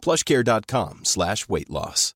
plushcare.com 0.00 1.00
slash 1.04 1.46
weight 1.48 1.70
loss. 1.70 2.14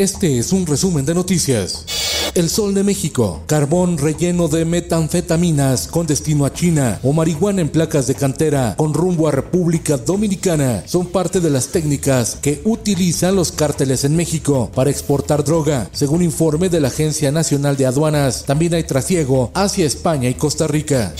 Este 0.00 0.38
es 0.38 0.50
un 0.54 0.64
resumen 0.64 1.04
de 1.04 1.12
noticias. 1.12 2.09
El 2.34 2.48
Sol 2.48 2.74
de 2.74 2.84
México, 2.84 3.42
carbón 3.46 3.98
relleno 3.98 4.46
de 4.46 4.64
metanfetaminas 4.64 5.88
con 5.88 6.06
destino 6.06 6.44
a 6.44 6.52
China 6.52 7.00
o 7.02 7.12
marihuana 7.12 7.60
en 7.60 7.68
placas 7.68 8.06
de 8.06 8.14
cantera 8.14 8.74
con 8.76 8.94
rumbo 8.94 9.26
a 9.26 9.32
República 9.32 9.96
Dominicana 9.96 10.84
son 10.86 11.06
parte 11.06 11.40
de 11.40 11.50
las 11.50 11.68
técnicas 11.68 12.36
que 12.40 12.60
utilizan 12.64 13.34
los 13.34 13.50
cárteles 13.50 14.04
en 14.04 14.14
México 14.14 14.70
para 14.74 14.90
exportar 14.90 15.42
droga. 15.42 15.88
Según 15.92 16.22
informe 16.22 16.68
de 16.68 16.78
la 16.78 16.88
Agencia 16.88 17.32
Nacional 17.32 17.76
de 17.76 17.86
Aduanas, 17.86 18.44
también 18.44 18.74
hay 18.74 18.84
trasiego 18.84 19.50
hacia 19.54 19.86
España 19.86 20.28
y 20.28 20.34
Costa 20.34 20.68
Rica. 20.68 21.12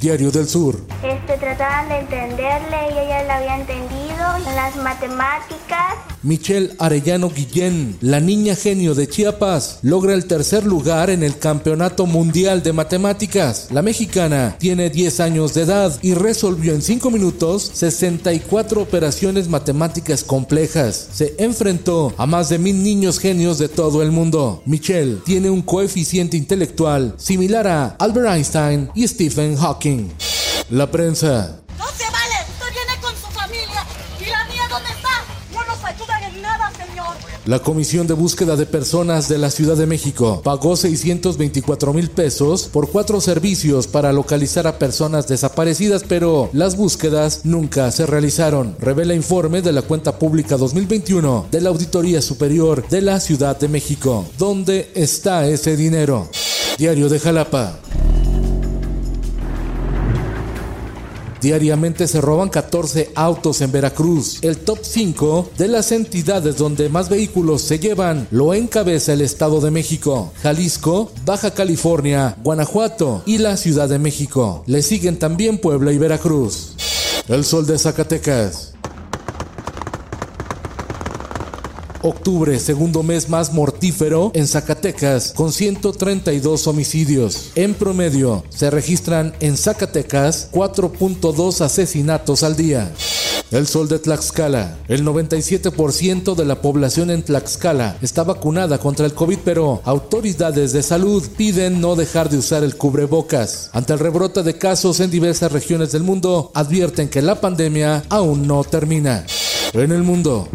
Diario 0.00 0.32
del 0.32 0.48
Sur. 0.48 0.80
Este, 1.02 1.38
trataban 1.38 1.88
de 1.88 2.00
entenderle 2.00 2.76
y 2.94 2.98
ella 2.98 3.22
la 3.22 3.36
había 3.36 3.56
entendido 3.56 4.36
en 4.36 4.56
las 4.56 4.76
matemáticas. 4.76 6.15
Michelle 6.26 6.74
Arellano 6.80 7.30
Guillén, 7.30 7.96
la 8.00 8.18
niña 8.18 8.56
genio 8.56 8.96
de 8.96 9.06
Chiapas, 9.06 9.78
logra 9.82 10.12
el 10.12 10.26
tercer 10.26 10.66
lugar 10.66 11.08
en 11.08 11.22
el 11.22 11.38
Campeonato 11.38 12.04
Mundial 12.04 12.64
de 12.64 12.72
Matemáticas. 12.72 13.68
La 13.70 13.80
mexicana 13.80 14.56
tiene 14.58 14.90
10 14.90 15.20
años 15.20 15.54
de 15.54 15.62
edad 15.62 15.96
y 16.02 16.14
resolvió 16.14 16.74
en 16.74 16.82
5 16.82 17.12
minutos 17.12 17.70
64 17.74 18.82
operaciones 18.82 19.48
matemáticas 19.48 20.24
complejas. 20.24 21.10
Se 21.12 21.36
enfrentó 21.38 22.12
a 22.18 22.26
más 22.26 22.48
de 22.48 22.58
mil 22.58 22.82
niños 22.82 23.20
genios 23.20 23.58
de 23.58 23.68
todo 23.68 24.02
el 24.02 24.10
mundo. 24.10 24.64
Michelle 24.66 25.18
tiene 25.24 25.48
un 25.48 25.62
coeficiente 25.62 26.36
intelectual 26.36 27.14
similar 27.18 27.68
a 27.68 27.86
Albert 28.00 28.34
Einstein 28.34 28.90
y 28.96 29.06
Stephen 29.06 29.56
Hawking. 29.56 30.08
La 30.70 30.90
prensa. 30.90 31.60
¡No 31.78 31.84
se 31.96 32.10
vale! 32.10 32.34
¡Usted 32.50 32.72
viene 32.74 33.00
con 33.00 33.12
su 33.14 33.28
familia! 33.28 33.86
¿Y 34.18 34.24
la 34.28 34.44
mía 34.46 34.66
dónde 34.68 34.90
está? 34.90 35.35
No 35.56 35.64
nos 35.64 35.82
ayudan 35.82 36.22
en 36.22 36.42
nada, 36.42 36.70
señor. 36.76 37.16
La 37.46 37.60
Comisión 37.60 38.06
de 38.06 38.12
Búsqueda 38.12 38.56
de 38.56 38.66
Personas 38.66 39.26
de 39.26 39.38
la 39.38 39.50
Ciudad 39.50 39.74
de 39.74 39.86
México 39.86 40.42
pagó 40.44 40.76
624 40.76 41.94
mil 41.94 42.10
pesos 42.10 42.64
por 42.64 42.90
cuatro 42.90 43.22
servicios 43.22 43.86
para 43.86 44.12
localizar 44.12 44.66
a 44.66 44.78
personas 44.78 45.28
desaparecidas, 45.28 46.04
pero 46.06 46.50
las 46.52 46.76
búsquedas 46.76 47.40
nunca 47.44 47.90
se 47.90 48.04
realizaron. 48.04 48.76
Revela 48.78 49.14
informe 49.14 49.62
de 49.62 49.72
la 49.72 49.80
cuenta 49.80 50.18
pública 50.18 50.58
2021 50.58 51.46
de 51.50 51.60
la 51.62 51.70
Auditoría 51.70 52.20
Superior 52.20 52.86
de 52.88 53.00
la 53.00 53.18
Ciudad 53.18 53.58
de 53.58 53.68
México. 53.68 54.26
¿Dónde 54.36 54.90
está 54.94 55.46
ese 55.46 55.74
dinero? 55.74 56.28
Diario 56.76 57.08
de 57.08 57.18
Jalapa. 57.18 57.78
Diariamente 61.46 62.08
se 62.08 62.20
roban 62.20 62.48
14 62.48 63.12
autos 63.14 63.60
en 63.60 63.70
Veracruz. 63.70 64.40
El 64.42 64.56
top 64.56 64.80
5 64.82 65.50
de 65.56 65.68
las 65.68 65.92
entidades 65.92 66.56
donde 66.56 66.88
más 66.88 67.08
vehículos 67.08 67.62
se 67.62 67.78
llevan 67.78 68.26
lo 68.32 68.52
encabeza 68.52 69.12
el 69.12 69.20
Estado 69.20 69.60
de 69.60 69.70
México, 69.70 70.32
Jalisco, 70.42 71.12
Baja 71.24 71.52
California, 71.52 72.36
Guanajuato 72.42 73.22
y 73.26 73.38
la 73.38 73.56
Ciudad 73.56 73.88
de 73.88 74.00
México. 74.00 74.64
Le 74.66 74.82
siguen 74.82 75.20
también 75.20 75.58
Puebla 75.58 75.92
y 75.92 75.98
Veracruz. 75.98 76.74
El 77.28 77.44
Sol 77.44 77.64
de 77.64 77.78
Zacatecas. 77.78 78.75
Octubre, 82.06 82.58
segundo 82.60 83.02
mes 83.02 83.28
más 83.28 83.52
mortífero 83.52 84.30
en 84.32 84.46
Zacatecas, 84.46 85.32
con 85.34 85.52
132 85.52 86.68
homicidios. 86.68 87.50
En 87.56 87.74
promedio, 87.74 88.44
se 88.48 88.70
registran 88.70 89.34
en 89.40 89.56
Zacatecas 89.56 90.48
4.2 90.52 91.60
asesinatos 91.62 92.44
al 92.44 92.54
día. 92.54 92.92
El 93.50 93.66
sol 93.66 93.88
de 93.88 93.98
Tlaxcala. 93.98 94.76
El 94.86 95.04
97% 95.04 96.34
de 96.34 96.44
la 96.44 96.60
población 96.60 97.10
en 97.10 97.24
Tlaxcala 97.24 97.96
está 98.02 98.22
vacunada 98.22 98.78
contra 98.78 99.06
el 99.06 99.14
COVID, 99.14 99.38
pero 99.44 99.80
autoridades 99.84 100.72
de 100.72 100.82
salud 100.82 101.24
piden 101.36 101.80
no 101.80 101.96
dejar 101.96 102.28
de 102.28 102.38
usar 102.38 102.62
el 102.62 102.76
cubrebocas. 102.76 103.70
Ante 103.72 103.92
el 103.92 103.98
rebrote 103.98 104.44
de 104.44 104.58
casos 104.58 105.00
en 105.00 105.10
diversas 105.10 105.50
regiones 105.50 105.90
del 105.90 106.04
mundo, 106.04 106.52
advierten 106.54 107.08
que 107.08 107.22
la 107.22 107.40
pandemia 107.40 108.04
aún 108.08 108.46
no 108.46 108.62
termina. 108.62 109.24
En 109.72 109.92
el 109.92 110.02
mundo. 110.02 110.48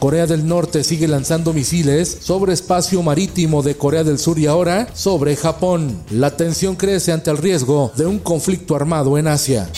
Corea 0.00 0.26
del 0.26 0.48
Norte 0.48 0.82
sigue 0.82 1.06
lanzando 1.06 1.52
misiles 1.52 2.16
sobre 2.22 2.54
espacio 2.54 3.02
marítimo 3.02 3.62
de 3.62 3.76
Corea 3.76 4.02
del 4.02 4.18
Sur 4.18 4.38
y 4.38 4.46
ahora 4.46 4.88
sobre 4.94 5.36
Japón. 5.36 6.02
La 6.10 6.38
tensión 6.38 6.74
crece 6.74 7.12
ante 7.12 7.30
el 7.30 7.36
riesgo 7.36 7.92
de 7.96 8.06
un 8.06 8.18
conflicto 8.18 8.74
armado 8.74 9.18
en 9.18 9.28
Asia. 9.28 9.68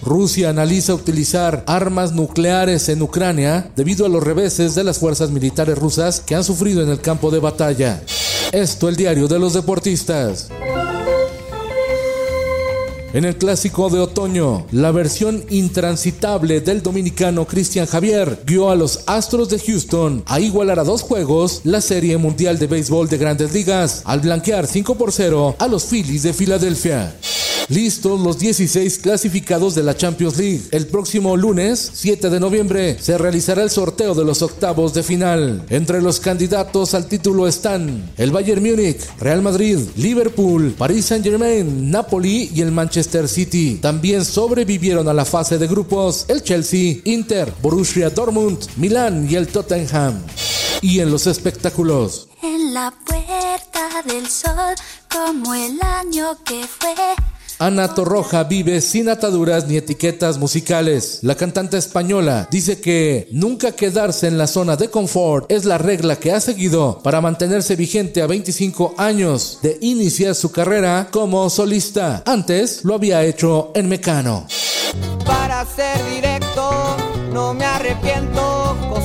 Rusia 0.00 0.50
analiza 0.50 0.94
utilizar 0.94 1.64
armas 1.66 2.12
nucleares 2.12 2.88
en 2.90 3.02
Ucrania 3.02 3.72
debido 3.74 4.06
a 4.06 4.08
los 4.08 4.22
reveses 4.22 4.76
de 4.76 4.84
las 4.84 5.00
fuerzas 5.00 5.30
militares 5.30 5.76
rusas 5.76 6.20
que 6.20 6.36
han 6.36 6.44
sufrido 6.44 6.80
en 6.84 6.88
el 6.88 7.00
campo 7.00 7.32
de 7.32 7.40
batalla. 7.40 8.00
Esto 8.52 8.88
el 8.88 8.94
diario 8.94 9.26
de 9.26 9.40
los 9.40 9.52
deportistas. 9.52 10.48
En 13.12 13.26
el 13.26 13.36
clásico 13.36 13.90
de 13.90 14.00
otoño, 14.00 14.66
la 14.72 14.90
versión 14.90 15.44
intransitable 15.50 16.62
del 16.62 16.82
dominicano 16.82 17.46
Cristian 17.46 17.86
Javier 17.86 18.40
guió 18.46 18.70
a 18.70 18.74
los 18.74 19.04
Astros 19.06 19.50
de 19.50 19.58
Houston 19.58 20.22
a 20.26 20.40
igualar 20.40 20.78
a 20.78 20.84
dos 20.84 21.02
juegos 21.02 21.60
la 21.64 21.82
Serie 21.82 22.16
Mundial 22.16 22.58
de 22.58 22.68
Béisbol 22.68 23.10
de 23.10 23.18
Grandes 23.18 23.52
Ligas 23.52 24.00
al 24.06 24.20
blanquear 24.20 24.66
5 24.66 24.94
por 24.94 25.12
0 25.12 25.56
a 25.58 25.68
los 25.68 25.84
Phillies 25.84 26.22
de 26.22 26.32
Filadelfia. 26.32 27.14
Listos 27.72 28.20
los 28.20 28.38
16 28.38 28.98
clasificados 28.98 29.74
de 29.74 29.82
la 29.82 29.96
Champions 29.96 30.36
League. 30.36 30.60
El 30.72 30.88
próximo 30.88 31.38
lunes, 31.38 31.90
7 31.94 32.28
de 32.28 32.38
noviembre, 32.38 32.98
se 33.00 33.16
realizará 33.16 33.62
el 33.62 33.70
sorteo 33.70 34.14
de 34.14 34.26
los 34.26 34.42
octavos 34.42 34.92
de 34.92 35.02
final. 35.02 35.64
Entre 35.70 36.02
los 36.02 36.20
candidatos 36.20 36.92
al 36.92 37.06
título 37.06 37.48
están 37.48 38.12
el 38.18 38.30
Bayern 38.30 38.62
Múnich, 38.62 39.00
Real 39.18 39.40
Madrid, 39.40 39.78
Liverpool, 39.96 40.74
Paris 40.76 41.06
Saint-Germain, 41.06 41.90
Napoli 41.90 42.50
y 42.54 42.60
el 42.60 42.72
Manchester 42.72 43.26
City. 43.26 43.78
También 43.80 44.26
sobrevivieron 44.26 45.08
a 45.08 45.14
la 45.14 45.24
fase 45.24 45.56
de 45.56 45.66
grupos 45.66 46.26
el 46.28 46.42
Chelsea, 46.42 46.96
Inter, 47.04 47.54
Borussia 47.62 48.10
Dortmund, 48.10 48.58
Milán 48.76 49.26
y 49.30 49.36
el 49.36 49.48
Tottenham. 49.48 50.20
Y 50.82 51.00
en 51.00 51.10
los 51.10 51.26
espectáculos. 51.26 52.28
En 52.42 52.74
la 52.74 52.92
puerta 53.06 54.02
del 54.04 54.28
sol, 54.28 54.74
como 55.10 55.54
el 55.54 55.80
año 55.80 56.36
que 56.44 56.66
fue. 56.66 56.92
Ana 57.62 57.94
Torroja 57.94 58.42
vive 58.42 58.80
sin 58.80 59.08
ataduras 59.08 59.68
ni 59.68 59.76
etiquetas 59.76 60.36
musicales. 60.36 61.20
La 61.22 61.36
cantante 61.36 61.78
española 61.78 62.48
dice 62.50 62.80
que 62.80 63.28
nunca 63.30 63.70
quedarse 63.70 64.26
en 64.26 64.36
la 64.36 64.48
zona 64.48 64.74
de 64.74 64.90
confort 64.90 65.48
es 65.48 65.64
la 65.64 65.78
regla 65.78 66.16
que 66.16 66.32
ha 66.32 66.40
seguido 66.40 66.98
para 67.04 67.20
mantenerse 67.20 67.76
vigente 67.76 68.20
a 68.20 68.26
25 68.26 68.96
años 68.98 69.60
de 69.62 69.78
iniciar 69.80 70.34
su 70.34 70.50
carrera 70.50 71.06
como 71.12 71.48
solista. 71.50 72.24
Antes 72.26 72.84
lo 72.84 72.96
había 72.96 73.22
hecho 73.22 73.70
en 73.76 73.88
Mecano. 73.88 74.44
Para 75.24 75.64
ser 75.64 76.04
directo, 76.12 76.96
no 77.32 77.54
me 77.54 77.64
arrepiento, 77.64 78.51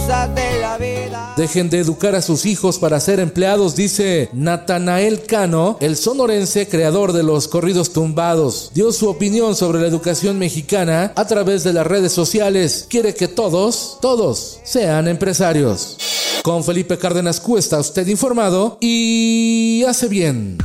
cosas 0.08 0.36
de 0.36 0.60
la 0.60 0.78
vida. 0.78 1.34
Dejen 1.36 1.70
de 1.70 1.80
educar 1.80 2.16
a 2.16 2.22
sus 2.22 2.46
hijos 2.46 2.80
para 2.80 2.98
ser 3.00 3.20
empleados, 3.20 3.76
dice 3.76 4.30
Natanael 4.34 5.24
Cano, 5.24 5.78
el 5.82 5.98
sonorense 5.98 6.68
creador 6.68 7.14
de 7.14 7.24
los 7.24 7.48
corridos 7.48 7.94
tumbados. 7.94 8.72
Dio 8.74 8.92
su 8.92 9.08
opinión 9.10 9.56
sobre 9.56 9.80
la 9.82 9.88
educación 9.88 10.38
mexicana 10.40 11.12
a 11.16 11.26
través 11.26 11.64
de 11.64 11.74
las 11.74 11.86
redes 11.86 12.12
sociales. 12.14 12.88
Quiere 12.90 13.14
que 13.14 13.28
todos, 13.28 14.00
todos, 14.02 14.62
sean 14.64 15.10
empresarios. 15.10 15.98
Con 16.42 16.64
Felipe 16.64 16.98
Cárdenas 16.98 17.40
Q 17.42 17.58
está 17.58 17.78
usted 17.80 18.08
informado 18.08 18.78
y 18.80 19.84
hace 19.88 20.08
bien. 20.08 20.58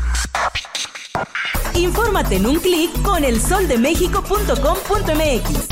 Infórmate 1.74 2.36
en 2.36 2.46
un 2.46 2.60
clic 2.60 2.90
con 3.02 3.24
elsoldemexico.com.mx. 3.24 5.71